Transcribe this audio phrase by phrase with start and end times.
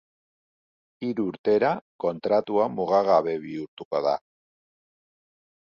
[1.07, 1.69] Hiru urtera,
[2.05, 4.17] kontratua mugagabe bihurtuko da.